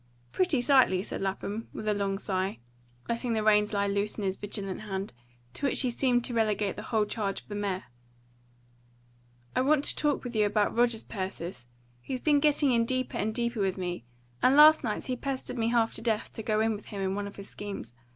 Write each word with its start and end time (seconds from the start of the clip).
"Pretty 0.31 0.63
sightly," 0.63 1.03
said 1.03 1.21
Lapham, 1.21 1.67
with 1.73 1.87
a 1.87 1.93
long 1.93 2.17
sigh, 2.17 2.57
letting 3.07 3.33
the 3.33 3.43
reins 3.43 3.71
lie 3.71 3.85
loose 3.85 4.17
in 4.17 4.23
his 4.23 4.35
vigilant 4.35 4.81
hand, 4.81 5.13
to 5.53 5.67
which 5.67 5.81
he 5.81 5.91
seemed 5.91 6.25
to 6.25 6.33
relegate 6.33 6.75
the 6.75 6.81
whole 6.89 7.05
charge 7.05 7.41
of 7.41 7.47
the 7.49 7.53
mare. 7.53 7.83
"I 9.55 9.61
want 9.61 9.83
to 9.85 9.95
talk 9.95 10.23
with 10.23 10.35
you 10.35 10.47
about 10.47 10.75
Rogers, 10.75 11.03
Persis. 11.03 11.67
He's 12.01 12.19
been 12.19 12.39
getting 12.39 12.71
in 12.71 12.83
deeper 12.83 13.19
and 13.19 13.31
deeper 13.31 13.59
with 13.61 13.77
me; 13.77 14.03
and 14.41 14.55
last 14.57 14.83
night 14.83 15.03
he 15.05 15.15
pestered 15.15 15.59
me 15.59 15.67
half 15.67 15.93
to 15.93 16.01
death 16.01 16.33
to 16.33 16.41
go 16.41 16.61
in 16.61 16.73
with 16.75 16.85
him 16.85 16.99
in 17.01 17.13
one 17.13 17.27
of 17.27 17.35
his 17.35 17.49
schemes. 17.49 17.93